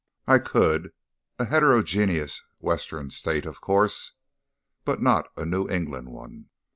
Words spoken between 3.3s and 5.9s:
of course, but not a New